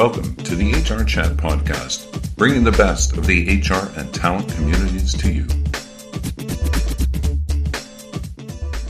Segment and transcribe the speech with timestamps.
[0.00, 5.12] Welcome to the HR Chat Podcast, bringing the best of the HR and talent communities
[5.12, 5.46] to you.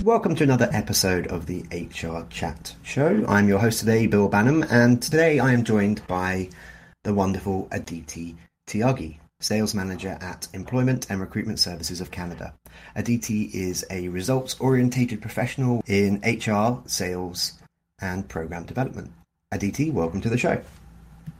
[0.04, 3.24] Welcome to another episode of the HR Chat Show.
[3.26, 6.48] I'm your host today, Bill Banham, and today I am joined by
[7.02, 8.36] the wonderful Aditi
[8.68, 12.54] Tiagi, Sales Manager at Employment and Recruitment Services of Canada.
[12.94, 17.54] Aditi is a results orientated professional in HR, sales,
[18.00, 19.10] and program development.
[19.50, 20.62] Aditi, welcome to the show.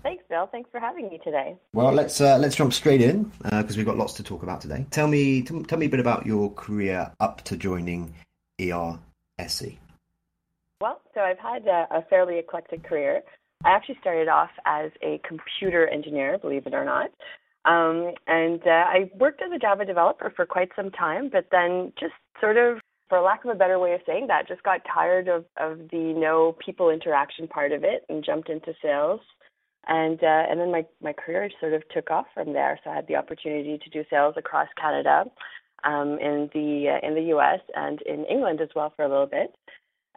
[0.02, 0.48] Thanks, Bill.
[0.50, 1.56] Thanks for having me today.
[1.72, 4.60] Well, let's uh, let's jump straight in because uh, we've got lots to talk about
[4.60, 4.86] today.
[4.90, 8.14] Tell me, t- tell me a bit about your career up to joining
[8.58, 9.78] ERSC.
[10.80, 13.22] Well, so I've had a, a fairly eclectic career.
[13.64, 17.10] I actually started off as a computer engineer, believe it or not.
[17.66, 21.92] Um, and uh, I worked as a Java developer for quite some time, but then
[22.00, 22.78] just sort of
[23.10, 26.14] for lack of a better way of saying that, just got tired of, of the
[26.16, 29.20] no people interaction part of it and jumped into sales.
[29.86, 32.78] And uh, and then my, my career sort of took off from there.
[32.84, 35.24] So I had the opportunity to do sales across Canada,
[35.84, 37.60] um, in the uh, in the U.S.
[37.74, 39.54] and in England as well for a little bit.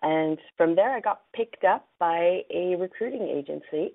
[0.02, 3.94] And from there, I got picked up by a recruiting agency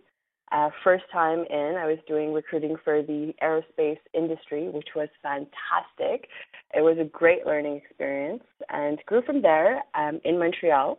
[0.50, 6.28] uh, first time in, I was doing recruiting for the aerospace industry, which was fantastic.
[6.74, 10.98] It was a great learning experience and grew from there um, in Montreal.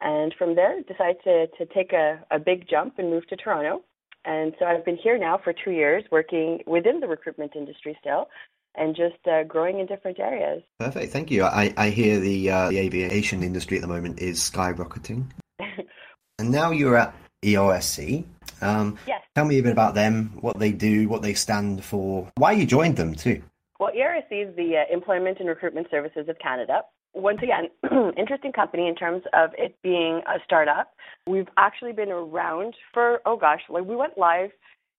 [0.00, 3.82] And from there, decided to, to take a, a big jump and move to Toronto.
[4.28, 8.28] And so I've been here now for two years working within the recruitment industry still
[8.74, 10.62] and just uh, growing in different areas.
[10.78, 11.10] Perfect.
[11.14, 11.44] Thank you.
[11.44, 15.30] I, I hear the, uh, the aviation industry at the moment is skyrocketing.
[16.38, 18.26] and now you're at ERSC.
[18.60, 19.22] Um, yes.
[19.34, 22.66] Tell me a bit about them, what they do, what they stand for, why you
[22.66, 23.42] joined them too.
[23.80, 26.82] Well, ERSC is the uh, Employment and Recruitment Services of Canada.
[27.14, 27.68] Once again,
[28.16, 30.92] interesting company in terms of it being a startup.
[31.26, 34.50] We've actually been around for, oh gosh, like we went live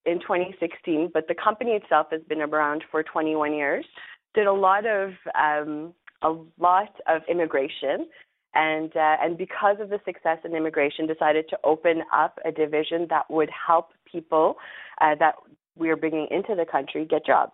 [0.05, 3.85] in 2016, but the company itself has been around for 21 years.
[4.33, 8.07] Did a lot of um, a lot of immigration
[8.53, 13.05] and uh, and because of the success in immigration, decided to open up a division
[13.09, 14.55] that would help people
[15.01, 15.35] uh, that
[15.75, 17.51] we are bringing into the country get jobs.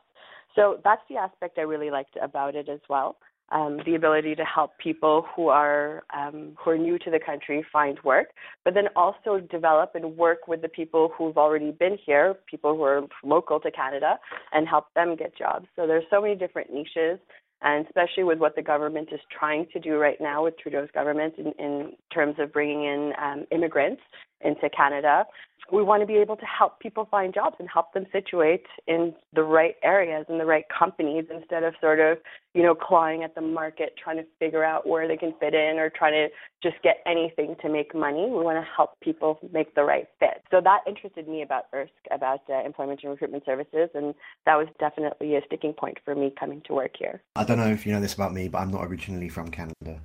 [0.56, 3.18] So that's the aspect I really liked about it as well.
[3.52, 7.64] Um, the ability to help people who are um, who are new to the country
[7.72, 8.30] find work,
[8.64, 12.82] but then also develop and work with the people who've already been here, people who
[12.82, 14.18] are local to Canada,
[14.52, 15.68] and help them get jobs.
[15.76, 17.20] So there's so many different niches
[17.62, 21.36] and especially with what the government is trying to do right now with Trudeau's government
[21.38, 24.02] in, in terms of bringing in um, immigrants
[24.42, 25.26] into Canada.
[25.72, 29.16] We want to be able to help people find jobs and help them situate in
[29.34, 32.20] the right areas and the right companies instead of sort of,
[32.54, 35.80] you know, clawing at the market, trying to figure out where they can fit in
[35.80, 36.28] or trying to
[36.66, 38.24] just get anything to make money.
[38.26, 40.42] We want to help people make the right fit.
[40.50, 44.16] So that interested me about ERSC, about uh, employment and recruitment services, and
[44.48, 47.22] that was definitely a sticking point for me coming to work here.
[47.36, 50.02] I don't know if you know this about me, but I'm not originally from Canada.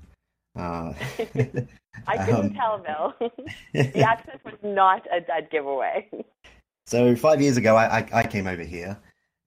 [0.55, 0.93] Uh,
[2.07, 3.15] I couldn't um, tell, Bill.
[3.73, 6.11] the accent was not a dead giveaway.
[6.87, 8.99] So five years ago, I, I, I came over here,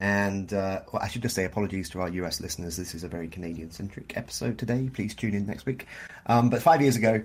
[0.03, 2.75] and uh, well, I should just say apologies to our US listeners.
[2.75, 4.89] This is a very Canadian-centric episode today.
[4.93, 5.87] Please tune in next week.
[6.25, 7.23] Um, but five years ago,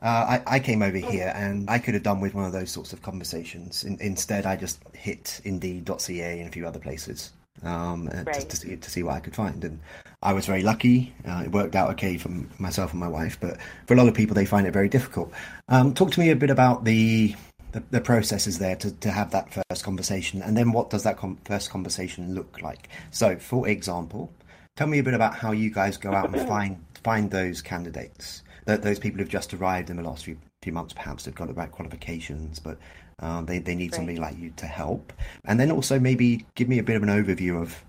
[0.00, 2.70] uh, I, I, came over here, and I could have done with one of those
[2.70, 3.84] sorts of conversations.
[3.84, 7.32] In, instead, I just hit Indeed.ca and a few other places
[7.62, 8.32] um, right.
[8.32, 9.62] to, to, see to see what I could find.
[9.62, 9.78] And
[10.22, 11.12] I was very lucky.
[11.26, 14.14] Uh, it worked out okay for myself and my wife, but for a lot of
[14.14, 15.30] people, they find it very difficult.
[15.68, 17.34] Um, talk to me a bit about the
[17.72, 21.16] the, the processes there to, to have that first conversation, and then what does that
[21.16, 22.88] com- first conversation look like?
[23.10, 24.32] So, for example,
[24.76, 28.42] tell me a bit about how you guys go out and find find those candidates,
[28.64, 31.54] those people who've just arrived in the last few few months, perhaps they've got the
[31.54, 32.78] right qualifications, but
[33.20, 33.94] um, they they need right.
[33.94, 35.12] somebody like you to help,
[35.44, 37.84] and then also maybe give me a bit of an overview of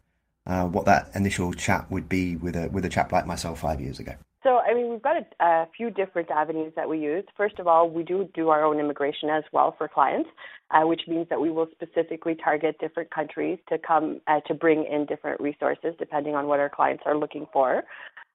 [0.46, 3.80] uh, what that initial chat would be with a with a chap like myself five
[3.80, 4.14] years ago.
[4.44, 7.26] So, I mean, we've got a, a, few different avenues that we use.
[7.36, 10.30] First of all, we do do our own immigration as well for clients,
[10.72, 14.86] uh, which means that we will specifically target different countries to come uh, to bring
[14.86, 17.84] in different resources depending on what our clients are looking for.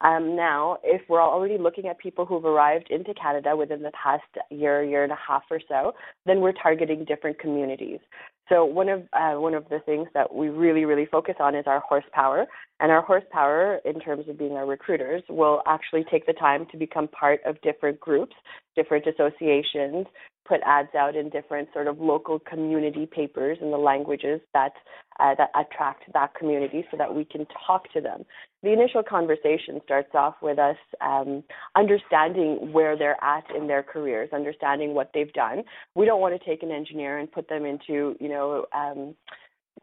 [0.00, 4.24] Um, now, if we're already looking at people who've arrived into Canada within the past
[4.50, 5.94] year, year and a half or so,
[6.26, 8.00] then we're targeting different communities.
[8.50, 11.64] So one of uh, one of the things that we really really focus on is
[11.66, 12.44] our horsepower,
[12.80, 16.76] and our horsepower in terms of being our recruiters will actually take the time to
[16.76, 18.34] become part of different groups
[18.74, 20.06] different associations
[20.46, 24.72] put ads out in different sort of local community papers in the languages that
[25.20, 28.24] uh, that attract that community, so that we can talk to them.
[28.64, 31.44] The initial conversation starts off with us um,
[31.76, 35.62] understanding where they're at in their careers, understanding what they've done.
[35.94, 38.66] We don't want to take an engineer and put them into, you know.
[38.74, 39.14] Um,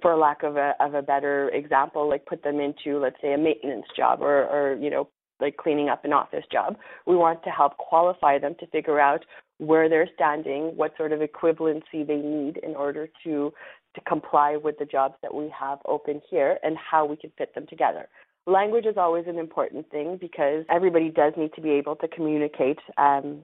[0.02, 3.38] for lack of a of a better example, like put them into let's say a
[3.38, 5.08] maintenance job or or you know
[5.42, 6.78] like cleaning up an office job.
[7.06, 9.26] We want to help qualify them to figure out
[9.58, 13.54] where they're standing, what sort of equivalency they need in order to
[13.96, 17.54] to comply with the jobs that we have open here and how we can fit
[17.54, 18.08] them together.
[18.48, 22.80] Language is always an important thing because everybody does need to be able to communicate
[22.98, 23.44] um,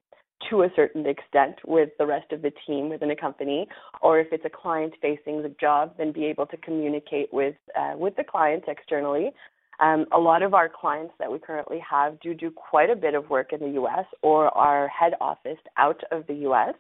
[0.50, 3.68] to a certain extent with the rest of the team within a company,
[4.02, 7.94] or if it's a client facing the job, then be able to communicate with uh,
[7.96, 9.32] with the clients externally
[9.80, 13.14] um, a lot of our clients that we currently have do do quite a bit
[13.14, 14.06] of work in the U.S.
[14.22, 16.74] or are head office out of the U.S.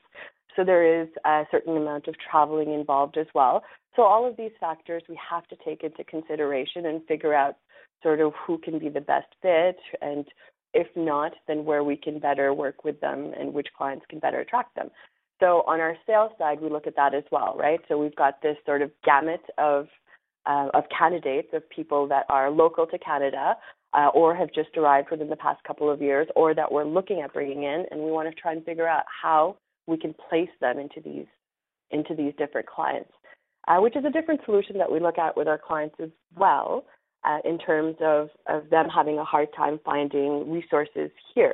[0.55, 3.63] So there is a certain amount of traveling involved as well.
[3.95, 7.57] So all of these factors we have to take into consideration and figure out
[8.01, 10.25] sort of who can be the best fit and
[10.73, 14.39] if not, then where we can better work with them and which clients can better
[14.39, 14.89] attract them.
[15.39, 17.79] So on our sales side, we look at that as well, right?
[17.87, 19.87] So we've got this sort of gamut of
[20.47, 23.55] uh, of candidates, of people that are local to Canada
[23.93, 27.21] uh, or have just arrived within the past couple of years or that we're looking
[27.21, 29.57] at bringing in, and we want to try and figure out how
[29.87, 31.25] we can place them into these
[31.91, 33.11] into these different clients,
[33.69, 36.83] uh, which is a different solution that we look at with our clients as well,
[37.23, 41.53] uh, in terms of, of them having a hard time finding resources here.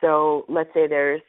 [0.00, 1.22] So let's say there's,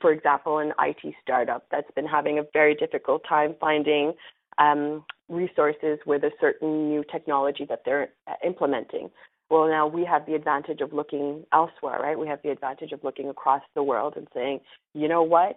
[0.00, 4.12] for example, an IT startup that's been having a very difficult time finding
[4.58, 9.10] um, resources with a certain new technology that they're uh, implementing.
[9.50, 12.18] Well, now we have the advantage of looking elsewhere, right?
[12.18, 14.60] We have the advantage of looking across the world and saying,
[14.94, 15.56] you know what?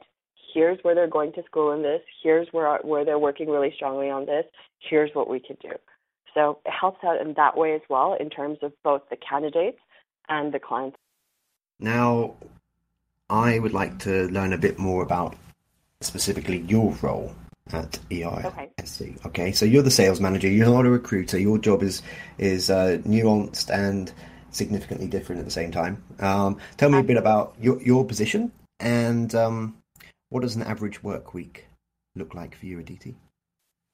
[0.53, 2.01] Here's where they're going to school in this.
[2.23, 4.45] Here's where where they're working really strongly on this.
[4.79, 5.71] Here's what we can do.
[6.33, 9.79] So it helps out in that way as well in terms of both the candidates
[10.29, 10.97] and the clients.
[11.79, 12.35] Now,
[13.29, 15.35] I would like to learn a bit more about
[16.01, 17.33] specifically your role
[17.71, 19.01] at ERSC.
[19.01, 19.27] Okay.
[19.27, 20.47] okay, so you're the sales manager.
[20.47, 21.39] You're not a recruiter.
[21.39, 22.01] Your job is
[22.37, 24.11] is uh, nuanced and
[24.51, 26.03] significantly different at the same time.
[26.19, 29.77] Um, tell me a bit about your your position and um,
[30.29, 31.67] what does an average work week
[32.15, 33.15] look like for you Aditi?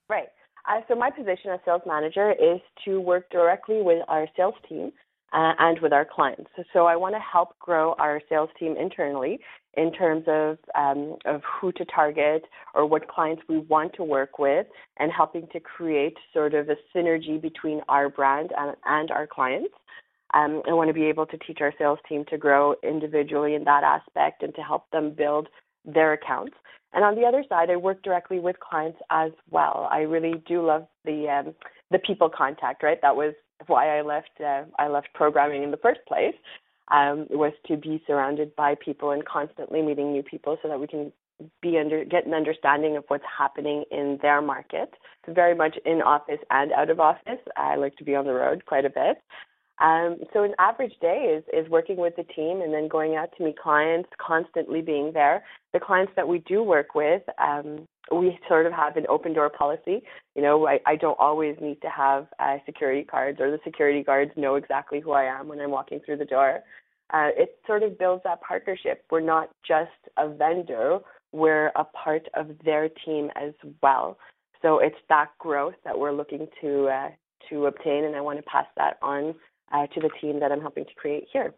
[0.10, 0.30] Right.
[0.68, 4.92] Uh, so my position as sales manager is to work directly with our sales team
[5.34, 6.50] uh, and with our clients.
[6.74, 9.40] So, I want to help grow our sales team internally
[9.76, 12.44] in terms of um, of who to target
[12.74, 14.66] or what clients we want to work with,
[14.98, 19.74] and helping to create sort of a synergy between our brand and, and our clients.
[20.34, 23.64] Um, I want to be able to teach our sales team to grow individually in
[23.64, 25.48] that aspect and to help them build
[25.86, 26.54] their accounts.
[26.94, 29.88] And on the other side, I work directly with clients as well.
[29.92, 31.56] I really do love the um,
[31.92, 32.84] the people contact.
[32.84, 33.34] Right, that was
[33.66, 36.36] why I left uh, I left programming in the first place
[36.90, 40.88] um, was to be surrounded by people and constantly meeting new people so that we
[40.88, 41.12] can
[41.62, 44.94] be under get an understanding of what's happening in their market.
[45.26, 47.40] It's very much in office and out of office.
[47.56, 49.22] I like to be on the road quite a bit.
[49.80, 53.30] Um, so an average day is is working with the team and then going out
[53.38, 55.44] to meet clients, constantly being there.
[55.74, 59.50] The clients that we do work with, um, we sort of have an open door
[59.50, 60.04] policy.
[60.36, 64.04] You know, I, I don't always need to have uh, security cards, or the security
[64.04, 66.60] guards know exactly who I am when I'm walking through the door.
[67.14, 69.06] Uh, it sort of builds that partnership.
[69.10, 71.00] We're not just a vendor;
[71.32, 74.18] we're a part of their team as well.
[74.62, 77.10] So it's that growth that we're looking to uh,
[77.50, 79.36] to obtain, and I want to pass that on
[79.74, 81.54] uh, to the team that I'm helping to create here.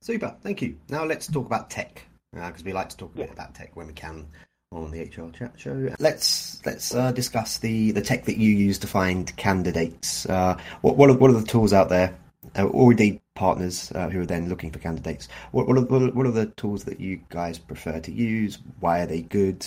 [0.00, 0.76] Super, thank you.
[0.88, 3.74] Now let's talk about tech because uh, we like to talk a bit about tech
[3.76, 4.26] when we can
[4.74, 5.94] on the HR Chat Show.
[5.98, 10.26] Let's let's uh, discuss the, the tech that you use to find candidates.
[10.26, 12.16] Uh, what what are, what are the tools out there,
[12.58, 15.28] uh, or indeed partners uh, who are then looking for candidates?
[15.52, 18.58] What what are, what are the tools that you guys prefer to use?
[18.80, 19.66] Why are they good?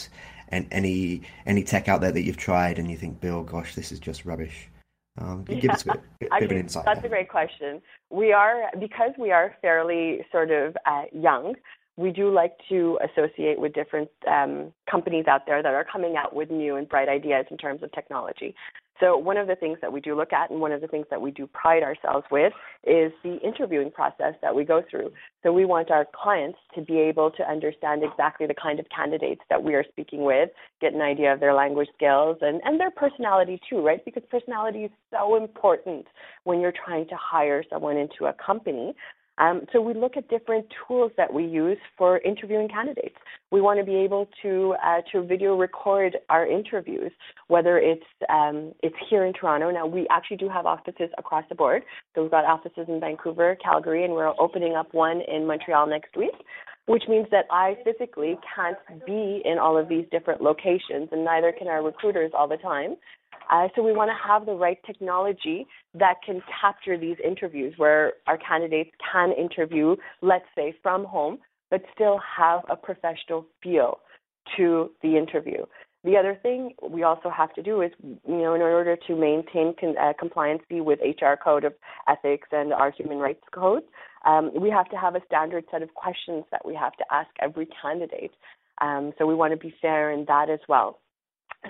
[0.49, 3.91] And any any tech out there that you've tried and you think, Bill, gosh, this
[3.91, 4.69] is just rubbish.
[5.19, 6.85] Um, give us a bit, bit, bit of an insight.
[6.85, 7.07] That's there.
[7.07, 7.81] a great question.
[8.09, 11.55] We are because we are fairly sort of uh, young
[11.97, 16.33] we do like to associate with different um, companies out there that are coming out
[16.33, 18.55] with new and bright ideas in terms of technology.
[18.99, 21.05] So one of the things that we do look at and one of the things
[21.11, 25.11] that we do pride ourselves with is the interviewing process that we go through.
[25.43, 29.41] So we want our clients to be able to understand exactly the kind of candidates
[29.49, 30.49] that we are speaking with,
[30.81, 34.03] get an idea of their language skills and, and their personality too, right?
[34.03, 36.07] Because personality is so important
[36.43, 38.95] when you're trying to hire someone into a company.
[39.37, 43.15] Um, so we look at different tools that we use for interviewing candidates.
[43.51, 47.11] We want to be able to uh, to video record our interviews,
[47.47, 49.69] whether it's um, it's here in Toronto.
[49.71, 51.83] Now we actually do have offices across the board.
[52.15, 56.15] So we've got offices in Vancouver, Calgary, and we're opening up one in Montreal next
[56.17, 56.33] week.
[56.87, 61.51] Which means that I physically can't be in all of these different locations, and neither
[61.51, 62.95] can our recruiters all the time.
[63.49, 68.13] Uh, so we want to have the right technology that can capture these interviews where
[68.27, 71.37] our candidates can interview, let's say, from home,
[71.69, 73.99] but still have a professional feel
[74.55, 75.65] to the interview.
[76.03, 79.73] The other thing we also have to do is, you know, in order to maintain
[79.79, 81.73] con- uh, compliancy with HR code of
[82.07, 83.83] ethics and our human rights code,
[84.25, 87.29] um, we have to have a standard set of questions that we have to ask
[87.41, 88.31] every candidate.
[88.79, 90.99] Um, so we want to be fair in that as well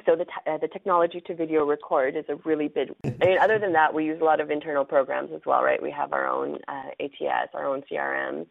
[0.06, 2.94] so the, t- uh, the technology to video record is a really big.
[3.04, 5.82] I mean, other than that, we use a lot of internal programs as well, right?
[5.82, 8.48] We have our own uh, ATS, our own CRMs,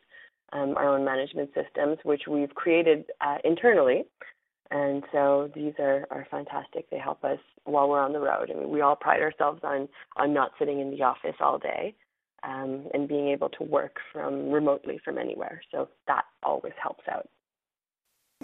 [0.53, 4.05] um, our own management systems, which we've created uh, internally.
[4.71, 6.91] And so these are, are fantastic.
[6.91, 8.51] They help us while we're on the road.
[8.51, 11.95] I mean, we all pride ourselves on on not sitting in the office all day,
[12.43, 15.63] um, and being able to work from remotely from anywhere.
[15.71, 17.29] So that always helps out.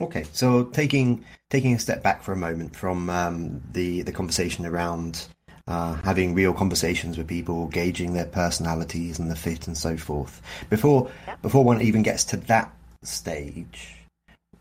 [0.01, 4.65] Okay, so taking taking a step back for a moment from um, the the conversation
[4.65, 5.27] around
[5.69, 10.41] uh, having real conversations with people, gauging their personalities and the fit and so forth.
[10.71, 11.11] Before
[11.43, 12.73] before one even gets to that
[13.03, 13.97] stage,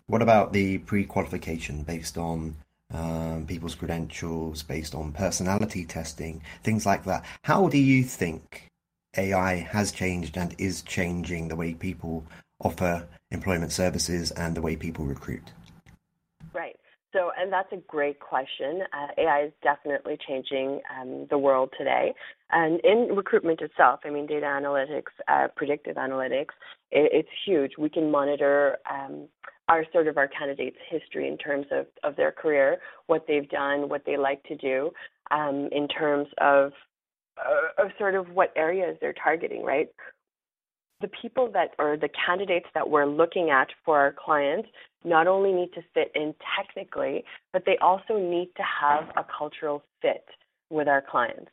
[0.07, 2.55] what about the pre-qualification based on
[2.93, 7.23] um, people's credentials, based on personality testing, things like that?
[7.43, 8.67] How do you think
[9.17, 12.25] AI has changed and is changing the way people
[12.59, 15.51] offer employment services and the way people recruit?
[16.53, 16.75] Right.
[17.13, 18.83] So, and that's a great question.
[18.93, 22.13] Uh, AI is definitely changing um, the world today.
[22.51, 26.53] And in recruitment itself, I mean, data analytics, uh, predictive analytics,
[26.91, 27.73] it, it's huge.
[27.77, 29.27] We can monitor um,
[29.67, 33.89] our sort of our candidates' history in terms of, of their career, what they've done,
[33.89, 34.91] what they like to do,
[35.31, 36.71] um, in terms of,
[37.37, 39.89] uh, of sort of what areas they're targeting, right?
[41.01, 44.69] The people that or the candidates that we're looking at for our clients
[45.03, 49.83] not only need to fit in technically, but they also need to have a cultural
[50.01, 50.25] fit
[50.69, 51.51] with our clients.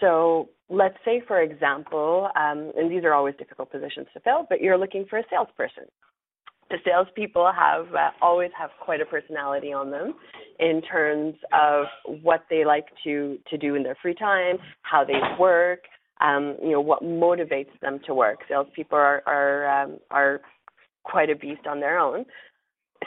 [0.00, 4.60] So let's say, for example, um, and these are always difficult positions to fill, but
[4.60, 5.84] you're looking for a salesperson.
[6.70, 10.14] The salespeople have uh, always have quite a personality on them
[10.58, 11.84] in terms of
[12.22, 15.80] what they like to to do in their free time, how they work,
[16.20, 18.40] um, you know, what motivates them to work.
[18.48, 20.40] Salespeople are are um, are
[21.04, 22.24] quite a beast on their own.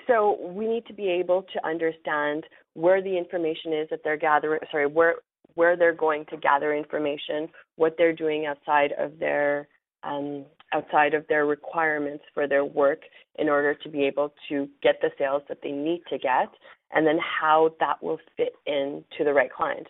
[0.07, 2.43] So we need to be able to understand
[2.73, 4.59] where the information is that they're gathering.
[4.71, 5.15] Sorry, where
[5.53, 7.47] where they're going to gather information,
[7.77, 9.67] what they're doing outside of their
[10.03, 13.01] um, outside of their requirements for their work
[13.37, 16.49] in order to be able to get the sales that they need to get,
[16.91, 19.87] and then how that will fit into the right client.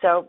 [0.00, 0.28] So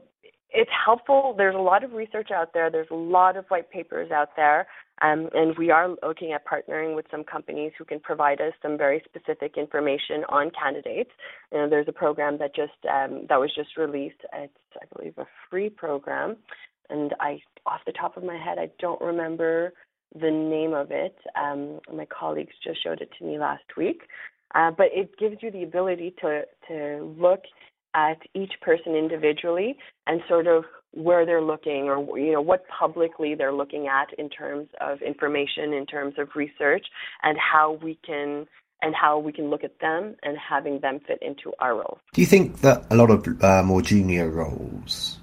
[0.54, 1.34] it's helpful.
[1.36, 2.70] There's a lot of research out there.
[2.70, 4.68] There's a lot of white papers out there,
[5.02, 8.78] um, and we are looking at partnering with some companies who can provide us some
[8.78, 11.10] very specific information on candidates.
[11.52, 14.22] You know, there's a program that just um, that was just released.
[14.34, 16.38] It's I believe a free program,
[16.90, 19.74] and I off the top of my head I don't remember
[20.14, 21.16] the name of it.
[21.36, 24.02] Um, my colleagues just showed it to me last week,
[24.54, 27.42] uh, but it gives you the ability to to look
[27.96, 33.34] at each person individually and sort of where they're looking or you know what publicly
[33.36, 36.86] they're looking at in terms of information in terms of research
[37.24, 38.46] and how we can
[38.84, 42.00] and how we can look at them and having them fit into our roles.
[42.14, 45.18] Do you think that a lot of uh, more junior roles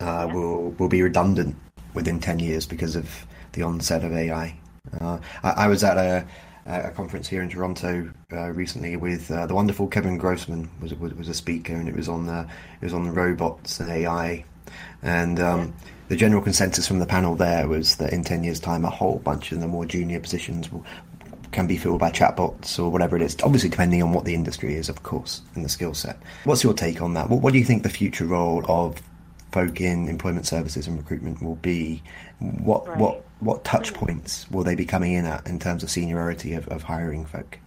[0.00, 0.34] uh, yeah.
[0.34, 1.56] will will be redundant
[1.94, 4.58] within ten years because of the onset of AI?
[5.00, 6.24] Uh, I, I, was at a
[6.66, 11.14] a conference here in Toronto uh, recently with uh, the wonderful Kevin Grossman was, was,
[11.14, 12.40] was a speaker, and it was on the
[12.80, 14.44] it was on the robots and AI,
[15.02, 15.74] and um,
[16.08, 19.18] the general consensus from the panel there was that in ten years' time, a whole
[19.20, 20.84] bunch of the more junior positions will,
[21.52, 23.36] can be filled by chatbots or whatever it is.
[23.42, 26.20] Obviously, depending on what the industry is, of course, and the skill set.
[26.44, 27.30] What's your take on that?
[27.30, 29.00] What, what do you think the future role of
[29.52, 32.02] folk in employment services and recruitment will be?
[32.40, 32.98] What right.
[32.98, 36.66] what what touch points will they be coming in at in terms of seniority of,
[36.68, 37.58] of hiring folk?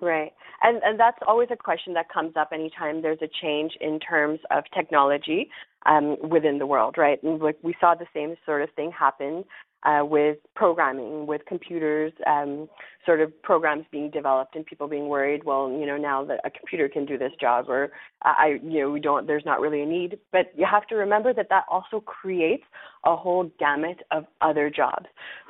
[0.00, 0.32] Right.
[0.62, 4.40] And, and that's always a question that comes up anytime there's a change in terms
[4.50, 5.50] of technology
[5.86, 7.22] um, within the world, right?
[7.22, 9.44] And like we saw the same sort of thing happen
[9.84, 12.68] uh, with programming, with computers, um,
[13.04, 15.44] sort of programs being developed, and people being worried.
[15.44, 17.90] Well, you know, now that a computer can do this job, or
[18.22, 19.26] I, you know, we don't.
[19.26, 20.18] There's not really a need.
[20.32, 22.64] But you have to remember that that also creates
[23.04, 25.06] a whole gamut of other jobs.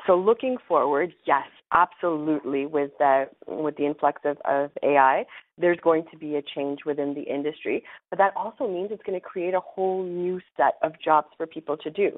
[0.06, 5.24] So looking forward, yes, absolutely, with the with the influx of, of AI,
[5.58, 7.84] there's going to be a change within the industry.
[8.10, 11.46] But that also means it's going to create a whole new set of jobs for
[11.46, 12.10] people to do.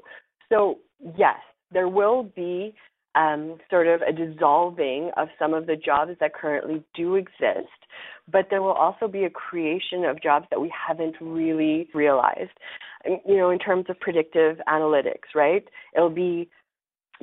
[0.49, 0.79] So
[1.17, 1.37] yes,
[1.71, 2.73] there will be
[3.15, 7.71] um, sort of a dissolving of some of the jobs that currently do exist,
[8.31, 12.51] but there will also be a creation of jobs that we haven't really realized.
[13.05, 15.63] You know, in terms of predictive analytics, right?
[15.95, 16.49] It'll be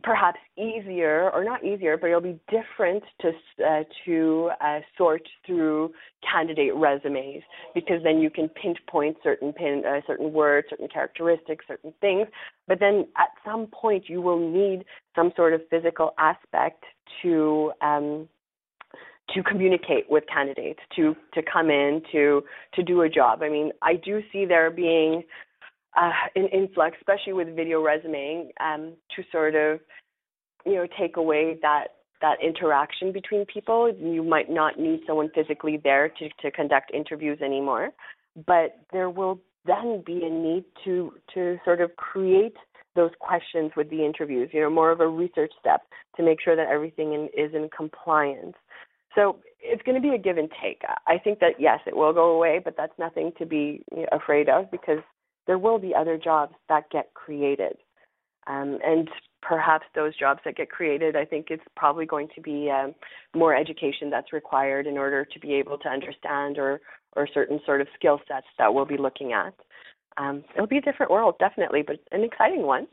[0.02, 3.30] perhaps easier or not easier but it'll be different to
[3.64, 5.92] uh, to uh, sort through
[6.28, 7.42] candidate resumes
[7.74, 12.26] because then you can pinpoint certain pin uh, certain words certain characteristics certain things
[12.66, 16.84] but then at some point you will need some sort of physical aspect
[17.22, 18.28] to um,
[19.34, 22.42] to communicate with candidates to to come in to
[22.74, 25.22] to do a job i mean i do see there being
[25.96, 29.80] uh, an influx, especially with video resuming um, to sort of,
[30.66, 31.88] you know, take away that
[32.20, 33.92] that interaction between people.
[33.94, 37.90] You might not need someone physically there to, to conduct interviews anymore,
[38.46, 42.56] but there will then be a need to to sort of create
[42.94, 44.50] those questions with the interviews.
[44.52, 45.82] You know, more of a research step
[46.16, 48.54] to make sure that everything in, is in compliance.
[49.14, 50.82] So it's going to be a give and take.
[51.06, 54.70] I think that yes, it will go away, but that's nothing to be afraid of
[54.70, 54.98] because
[55.46, 57.76] there will be other jobs that get created.
[58.46, 59.08] Um, and
[59.46, 62.94] perhaps those jobs that get created, I think it's probably going to be um,
[63.34, 66.80] more education that's required in order to be able to understand or,
[67.14, 69.54] or certain sort of skill sets that we'll be looking at.
[70.16, 72.86] Um, it'll be a different world, definitely, but an exciting one.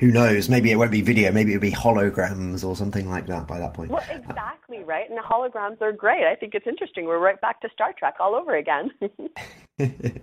[0.00, 0.48] Who knows?
[0.48, 1.30] Maybe it won't be video.
[1.30, 3.90] Maybe it'll be holograms or something like that by that point.
[3.90, 5.06] Well, exactly right.
[5.06, 6.24] And the holograms are great.
[6.24, 7.04] I think it's interesting.
[7.04, 8.90] We're right back to Star Trek all over again.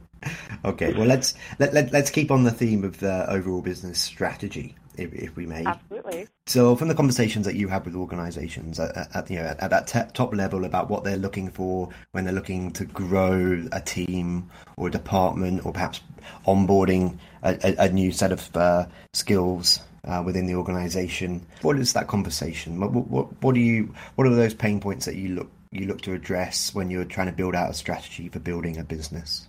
[0.66, 4.76] okay, well let's let, let let's keep on the theme of the overall business strategy,
[4.98, 5.66] if, if we may.
[5.66, 6.28] Absolutely.
[6.46, 9.70] So, from the conversations that you have with organisations at, at, you know at, at
[9.70, 13.82] that te- top level about what they're looking for when they're looking to grow a
[13.82, 16.02] team or a department, or perhaps
[16.46, 21.94] onboarding a, a, a new set of uh, skills uh, within the organisation, what is
[21.94, 22.80] that conversation?
[22.80, 26.02] What, what, what do you what are those pain points that you look you look
[26.02, 29.48] to address when you're trying to build out a strategy for building a business?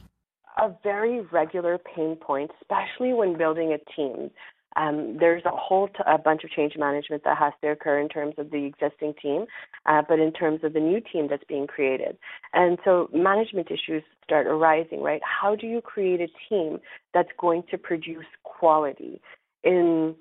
[0.61, 4.31] A very regular pain point, especially when building a team.
[4.79, 8.09] Um, there's a whole t- a bunch of change management that has to occur in
[8.09, 9.47] terms of the existing team,
[9.87, 12.17] uh, but in terms of the new team that's being created.
[12.55, 15.21] And so management issues start arising, right?
[15.25, 16.79] How do you create a team
[17.13, 19.21] that's going to produce quality
[19.65, 20.15] in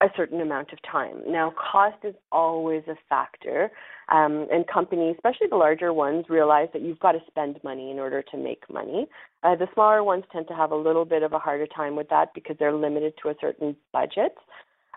[0.00, 1.22] a certain amount of time.
[1.26, 3.70] Now, cost is always a factor,
[4.10, 7.98] um, and companies, especially the larger ones, realize that you've got to spend money in
[7.98, 9.06] order to make money.
[9.42, 12.08] Uh, the smaller ones tend to have a little bit of a harder time with
[12.08, 14.34] that because they're limited to a certain budget.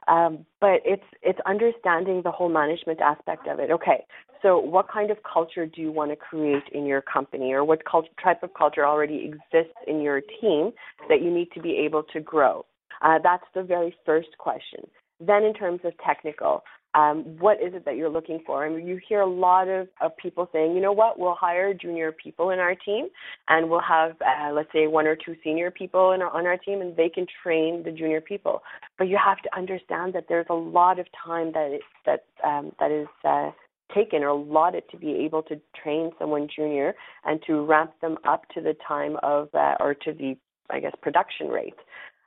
[0.08, 3.72] Um, but it's it's understanding the whole management aspect of it.
[3.72, 4.06] Okay,
[4.42, 7.84] so what kind of culture do you want to create in your company, or what
[7.84, 10.72] cult- type of culture already exists in your team
[11.10, 12.66] that you need to be able to grow?
[13.02, 14.88] Uh, that's the very first question.
[15.20, 16.64] Then, in terms of technical,
[16.94, 18.66] um, what is it that you're looking for?
[18.66, 21.74] I mean, you hear a lot of, of people saying, you know what, we'll hire
[21.74, 23.08] junior people in our team,
[23.48, 26.58] and we'll have, uh, let's say, one or two senior people in our, on our
[26.58, 28.64] team, and they can train the junior people.
[28.98, 32.72] But you have to understand that there's a lot of time that is, that um,
[32.80, 33.52] that is uh,
[33.94, 36.94] taken or allotted to be able to train someone junior
[37.26, 40.36] and to ramp them up to the time of uh, or to the
[40.70, 41.76] I guess production rate.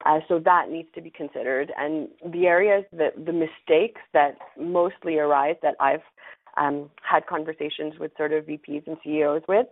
[0.07, 1.73] Uh, so that needs to be considered.
[1.77, 6.01] And the areas that the mistakes that mostly arise that I've
[6.57, 9.67] um, had conversations with sort of VPs and CEOs with,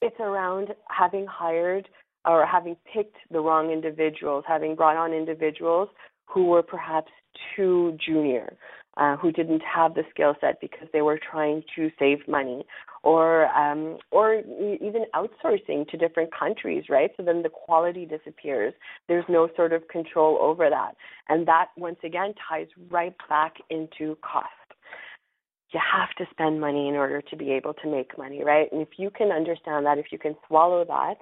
[0.00, 1.88] it's around having hired
[2.24, 5.88] or having picked the wrong individuals, having brought on individuals
[6.26, 7.10] who were perhaps
[7.54, 8.56] too junior,
[8.96, 12.64] uh, who didn't have the skill set because they were trying to save money,
[13.02, 17.10] or um, or even outsourcing to different countries, right?
[17.16, 18.74] So then the quality disappears.
[19.08, 20.96] There's no sort of control over that,
[21.28, 24.48] and that once again ties right back into cost.
[25.72, 28.68] You have to spend money in order to be able to make money, right?
[28.72, 31.16] And if you can understand that, if you can swallow that,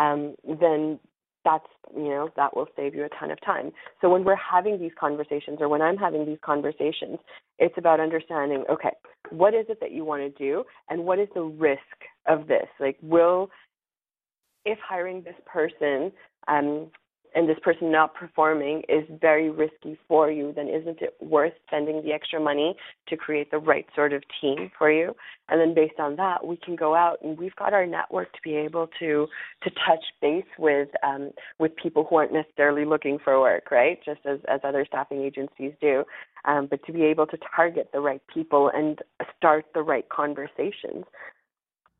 [0.00, 1.00] um, then
[1.46, 1.64] that's
[1.96, 3.72] you know that will save you a ton of time.
[4.02, 7.18] So when we're having these conversations or when i'm having these conversations
[7.58, 8.90] it's about understanding okay
[9.30, 11.80] what is it that you want to do and what is the risk
[12.26, 12.66] of this?
[12.80, 13.50] Like will
[14.64, 16.12] if hiring this person
[16.48, 16.90] um,
[17.36, 22.02] and this person not performing is very risky for you, then isn't it worth spending
[22.02, 22.74] the extra money
[23.08, 25.14] to create the right sort of team for you?
[25.50, 28.38] And then based on that, we can go out and we've got our network to
[28.42, 29.28] be able to
[29.62, 33.98] to touch base with um, with people who aren't necessarily looking for work, right?
[34.02, 36.04] Just as as other staffing agencies do,
[36.46, 38.98] um, but to be able to target the right people and
[39.36, 41.04] start the right conversations.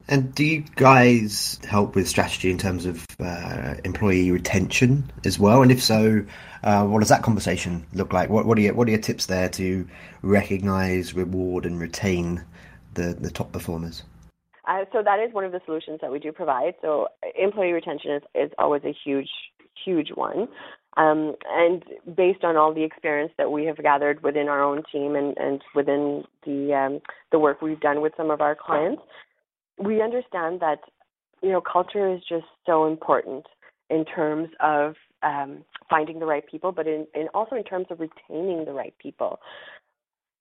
[0.08, 5.62] And do you guys help with strategy in terms of uh, employee retention as well?
[5.62, 6.24] And if so,
[6.62, 8.30] uh, what does that conversation look like?
[8.30, 9.86] What, what, are your, what are your tips there to
[10.22, 12.44] recognise, reward, and retain
[12.94, 14.04] the, the top performers?
[14.68, 16.74] Uh, so that is one of the solutions that we do provide.
[16.82, 19.30] So employee retention is, is always a huge,
[19.84, 20.48] huge one.
[20.96, 21.84] Um, and
[22.16, 25.62] based on all the experience that we have gathered within our own team and, and
[25.74, 27.00] within the um,
[27.32, 29.02] the work we've done with some of our clients,
[29.78, 30.78] we understand that
[31.42, 33.46] you know culture is just so important
[33.90, 38.00] in terms of um, finding the right people, but in, in also in terms of
[38.00, 39.38] retaining the right people.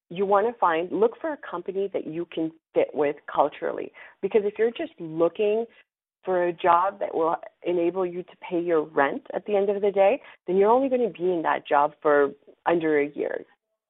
[0.10, 4.42] You want to find look for a company that you can fit with culturally, because
[4.46, 5.66] if you're just looking
[6.24, 9.82] for a job that will enable you to pay your rent at the end of
[9.82, 12.32] the day, then you're only going to be in that job for
[12.66, 13.46] under a year,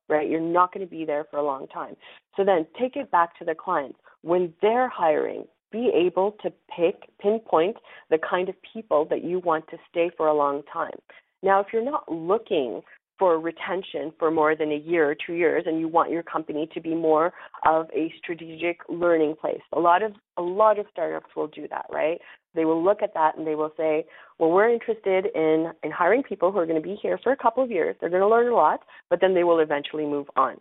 [0.09, 0.29] right?
[0.29, 1.95] You're not going to be there for a long time.
[2.35, 7.09] So then take it back to the clients when they're hiring, be able to pick,
[7.21, 7.77] pinpoint
[8.09, 10.97] the kind of people that you want to stay for a long time.
[11.43, 12.81] Now, if you're not looking
[13.17, 16.67] for retention for more than a year or two years and you want your company
[16.73, 17.34] to be more
[17.65, 19.62] of a strategic learning place.
[19.73, 22.19] A lot of a lot of startups will do that right?
[22.54, 24.06] They will look at that and they will say
[24.39, 27.38] well we're interested in in hiring people who are going to be here for a
[27.38, 27.95] couple of years.
[27.99, 30.58] They're going to learn a lot but then they will eventually move on.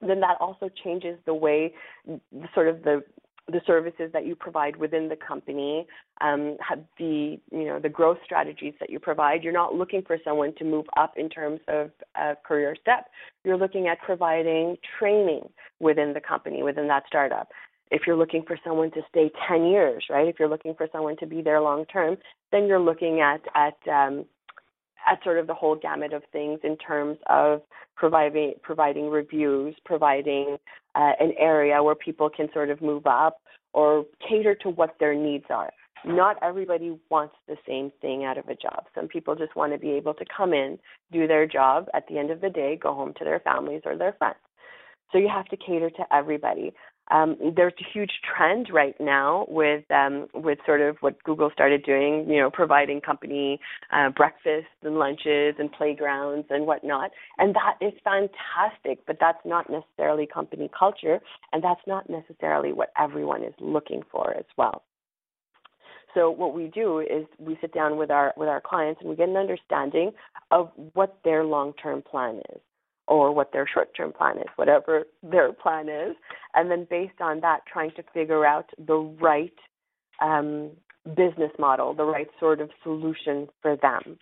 [0.00, 1.74] Then that also changes the way
[2.54, 3.02] sort of the
[3.50, 5.86] the services that you provide within the company,
[6.20, 6.56] um,
[6.98, 9.42] the you know the growth strategies that you provide.
[9.42, 13.06] You're not looking for someone to move up in terms of a career step.
[13.44, 15.48] You're looking at providing training
[15.80, 17.48] within the company, within that startup.
[17.90, 20.28] If you're looking for someone to stay 10 years, right?
[20.28, 22.18] If you're looking for someone to be there long term,
[22.52, 24.26] then you're looking at at um,
[25.06, 27.62] at sort of the whole gamut of things in terms of
[27.96, 30.56] providing providing reviews, providing
[30.94, 33.40] uh, an area where people can sort of move up
[33.72, 35.70] or cater to what their needs are.
[36.04, 38.84] Not everybody wants the same thing out of a job.
[38.94, 40.78] Some people just want to be able to come in,
[41.10, 43.96] do their job, at the end of the day, go home to their families or
[43.96, 44.36] their friends.
[45.10, 46.72] So you have to cater to everybody.
[47.10, 51.84] Um, there's a huge trend right now with um, with sort of what Google started
[51.84, 53.60] doing, you know, providing company
[53.92, 59.06] uh, breakfasts and lunches and playgrounds and whatnot, and that is fantastic.
[59.06, 61.20] But that's not necessarily company culture,
[61.52, 64.82] and that's not necessarily what everyone is looking for as well.
[66.14, 69.16] So what we do is we sit down with our with our clients and we
[69.16, 70.12] get an understanding
[70.50, 72.60] of what their long-term plan is
[73.08, 76.14] or what their short term plan is, whatever their plan is.
[76.54, 79.52] And then based on that, trying to figure out the right
[80.20, 80.70] um,
[81.16, 84.18] business model, the right sort of solution for them.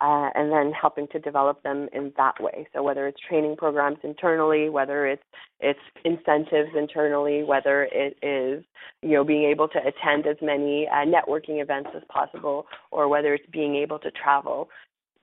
[0.00, 2.68] Uh, and then helping to develop them in that way.
[2.72, 5.24] So whether it's training programs internally, whether it's
[5.58, 8.64] it's incentives internally, whether it is
[9.02, 13.34] you know being able to attend as many uh, networking events as possible, or whether
[13.34, 14.68] it's being able to travel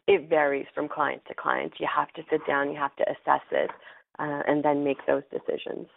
[0.08, 1.74] it varies from client to client.
[1.80, 3.72] You have to sit down, you have to assess it,
[4.20, 5.88] uh, and then make those decisions.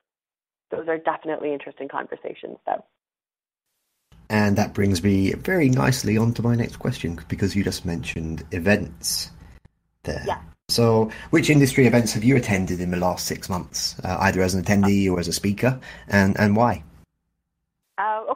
[0.70, 2.84] Those are definitely interesting conversations, though.
[4.30, 8.44] And that brings me very nicely on to my next question because you just mentioned
[8.50, 9.30] events
[10.02, 10.22] there.
[10.26, 10.40] Yeah.
[10.68, 14.54] So, which industry events have you attended in the last six months, uh, either as
[14.54, 16.82] an attendee or as a speaker, and, and why?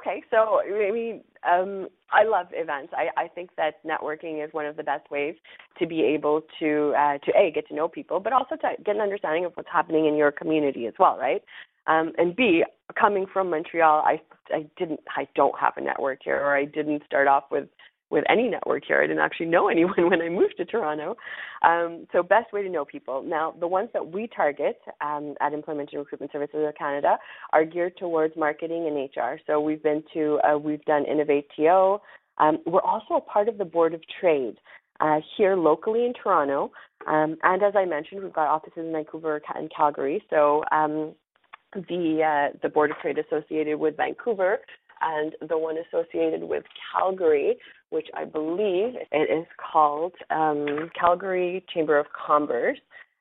[0.03, 2.93] Okay, so I mean, um, I love events.
[2.97, 5.37] I, I think that networking is one of the best ways
[5.79, 8.97] to be able to uh, to a get to know people, but also to get
[8.97, 11.43] an understanding of what's happening in your community as well, right?
[11.87, 12.65] Um, and b
[12.99, 14.21] coming from Montreal, I
[14.53, 17.69] I didn't I don't have a network here, or I didn't start off with
[18.13, 19.03] with any network here.
[19.03, 21.17] I didn't actually know anyone when I moved to Toronto.
[21.63, 23.23] Um, so best way to know people.
[23.23, 27.19] Now, the ones that we target um, at Employment and Recruitment Services of Canada
[27.53, 29.41] are geared towards marketing and HR.
[29.47, 31.99] So we've been to, uh, we've done Innovate TO.
[32.39, 34.57] Um, we're also a part of the Board of Trade
[35.01, 36.71] uh, here locally in Toronto.
[37.07, 40.23] Um, and as I mentioned, we've got offices in Vancouver and Calgary.
[40.31, 41.15] So um,
[41.75, 44.59] the uh, the Board of Trade associated with Vancouver
[45.03, 47.57] and the one associated with Calgary,
[47.91, 52.79] which I believe it is called um, Calgary Chamber of Commerce,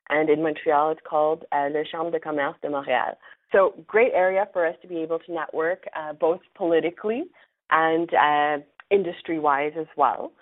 [0.08, 3.14] and in Montreal it's called uh, Le Chambre de Commerce de Montréal.
[3.52, 7.24] So great area for us to be able to network uh, both politically
[7.70, 10.32] and uh, industry-wise as well.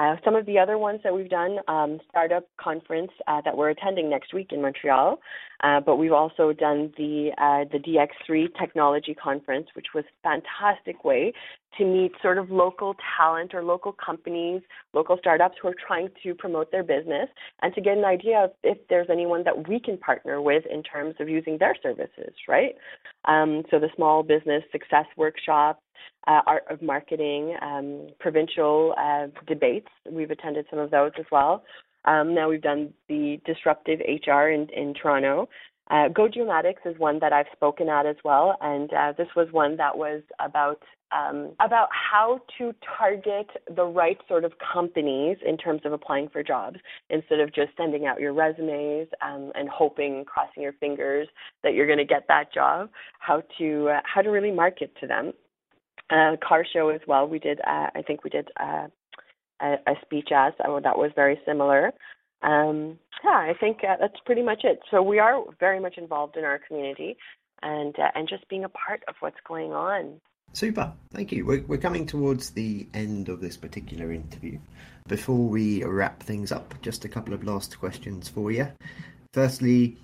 [0.00, 3.68] Uh, some of the other ones that we've done, um, startup conference uh, that we're
[3.68, 5.20] attending next week in Montreal,
[5.62, 11.04] uh, but we've also done the uh, the DX3 Technology Conference, which was a fantastic
[11.04, 11.34] way
[11.76, 14.62] to meet sort of local talent or local companies,
[14.94, 17.28] local startups who are trying to promote their business,
[17.60, 20.82] and to get an idea of if there's anyone that we can partner with in
[20.82, 22.74] terms of using their services, right?
[23.26, 25.82] Um, so the small business success workshop,
[26.26, 29.88] uh, art of marketing, um, provincial uh, debates.
[30.10, 31.64] We've attended some of those as well.
[32.04, 35.48] Um, now we've done the disruptive HR in, in Toronto.
[35.90, 39.48] Uh, Go Geomatics is one that I've spoken at as well, and uh, this was
[39.50, 40.80] one that was about
[41.12, 46.42] um, about how to target the right sort of companies in terms of applying for
[46.44, 46.76] jobs
[47.08, 51.26] instead of just sending out your resumes um, and hoping, crossing your fingers
[51.64, 52.90] that you're going to get that job.
[53.18, 55.32] How to uh, how to really market to them.
[56.10, 57.28] Uh, car show as well.
[57.28, 57.60] We did.
[57.60, 58.88] Uh, I think we did uh,
[59.60, 61.92] a, a speech as that was very similar.
[62.42, 64.80] Um, yeah, I think uh, that's pretty much it.
[64.90, 67.16] So we are very much involved in our community,
[67.62, 70.20] and uh, and just being a part of what's going on.
[70.52, 71.46] Super, thank you.
[71.46, 74.58] We're, we're coming towards the end of this particular interview.
[75.06, 78.66] Before we wrap things up, just a couple of last questions for you.
[79.32, 79.98] Firstly,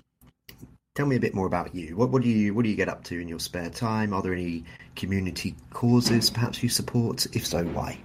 [0.97, 1.95] tell me a bit more about you.
[1.95, 4.13] What, what do you what do you get up to in your spare time?
[4.13, 4.63] Are there any
[4.95, 7.27] community causes perhaps you support?
[7.35, 7.99] If so, why?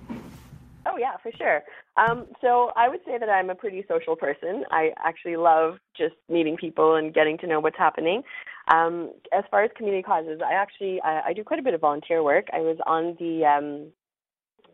[0.85, 1.63] Oh yeah, for sure.
[1.97, 4.65] Um, so I would say that I'm a pretty social person.
[4.71, 8.23] I actually love just meeting people and getting to know what's happening.
[8.69, 11.81] Um, as far as community causes, I actually I, I do quite a bit of
[11.81, 12.49] volunteer work.
[12.53, 13.93] I was on the um,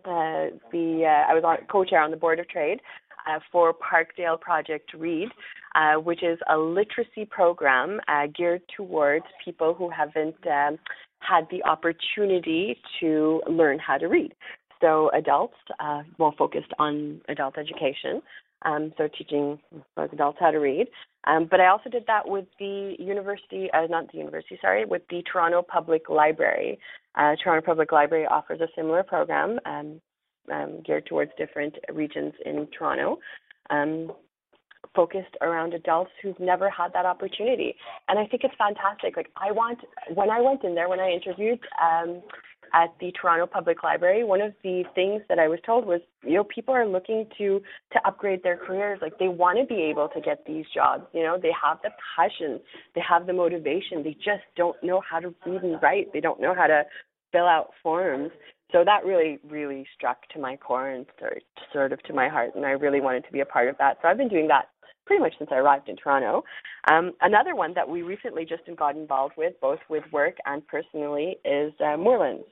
[0.04, 2.80] uh, the uh, I was on co-chair on the board of trade
[3.28, 5.28] uh, for Parkdale Project Read,
[5.74, 10.78] uh, which is a literacy program uh, geared towards people who haven't um,
[11.20, 14.34] had the opportunity to learn how to read.
[14.80, 18.22] So adults, uh, more focused on adult education.
[18.62, 19.58] Um, so teaching
[19.96, 20.88] adults how to read.
[21.24, 25.02] Um, but I also did that with the university, uh, not the university, sorry, with
[25.10, 26.78] the Toronto Public Library.
[27.14, 29.58] Uh, Toronto Public Library offers a similar program
[30.52, 33.18] um, geared towards different regions in Toronto.
[33.70, 34.12] Um,
[34.94, 37.74] focused around adults who've never had that opportunity.
[38.08, 39.16] And I think it's fantastic.
[39.16, 39.78] Like I want
[40.14, 42.22] when I went in there, when I interviewed um,
[42.74, 46.34] at the Toronto Public Library, one of the things that I was told was, you
[46.34, 47.60] know, people are looking to
[47.92, 48.98] to upgrade their careers.
[49.02, 51.04] Like they want to be able to get these jobs.
[51.12, 52.60] You know, they have the passion,
[52.94, 54.02] they have the motivation.
[54.02, 56.12] They just don't know how to read and write.
[56.12, 56.84] They don't know how to
[57.32, 58.30] fill out forms.
[58.72, 62.50] So that really, really struck to my core and sort sort of to my heart,
[62.54, 63.98] and I really wanted to be a part of that.
[64.02, 64.68] So I've been doing that
[65.06, 66.44] pretty much since I arrived in Toronto.
[66.90, 71.36] Um, another one that we recently just got involved with, both with work and personally,
[71.46, 72.44] is uh, Moorelands,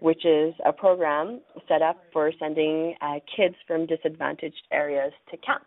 [0.00, 5.64] which is a program set up for sending uh, kids from disadvantaged areas to camp.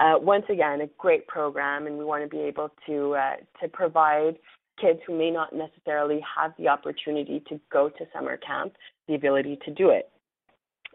[0.00, 3.68] Uh, once again, a great program, and we want to be able to uh, to
[3.68, 4.36] provide
[4.80, 8.72] kids who may not necessarily have the opportunity to go to summer camp
[9.08, 10.10] the ability to do it.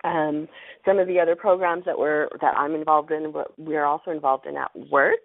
[0.06, 0.47] Um,
[0.86, 4.12] some of the other programs that we're that I'm involved in, but we are also
[4.12, 5.21] involved in at work,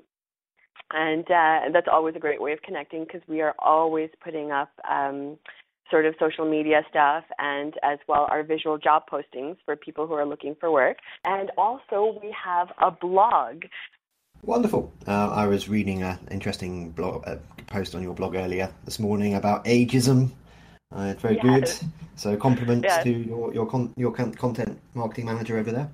[0.91, 4.69] and uh, that's always a great way of connecting because we are always putting up
[4.89, 5.38] um,
[5.89, 10.13] sort of social media stuff and as well our visual job postings for people who
[10.13, 10.97] are looking for work.
[11.26, 13.63] And also we have a blog.
[14.43, 14.93] Wonderful.
[15.08, 19.36] Uh, I was reading an interesting blog uh, post on your blog earlier this morning
[19.36, 20.32] about ageism.
[20.95, 21.80] Uh, it's very Yes.
[21.80, 21.89] good.
[22.15, 23.04] So compliments Yes.
[23.04, 25.89] to your your con- your con- content marketing manager over there.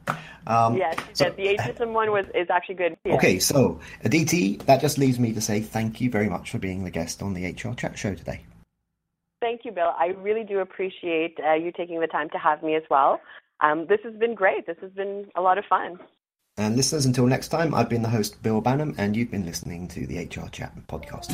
[0.47, 2.95] Um, Yes, so- yeah, the ageism one was is actually good.
[3.03, 3.15] Yeah.
[3.15, 6.83] Okay, so Aditi, that just leaves me to say thank you very much for being
[6.83, 8.41] the guest on the HR Chat Show today.
[9.41, 9.93] Thank you, Bill.
[9.97, 13.19] I really do appreciate uh, you taking the time to have me as well.
[13.59, 14.65] Um, this has been great.
[14.65, 15.99] This has been a lot of fun.
[16.55, 19.87] And listeners, until next time, I've been the host Bill Banham, and you've been listening
[19.89, 21.33] to the HR Chat podcast.